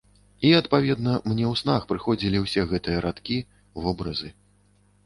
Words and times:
І 0.47 0.53
адпаведна, 0.59 1.13
мне 1.29 1.45
ў 1.51 1.61
снах 1.61 1.85
прыходзілі 1.91 2.43
ўсе 2.45 2.61
гэтыя 2.73 2.97
радкі, 3.09 3.37
вобразы. 3.87 4.35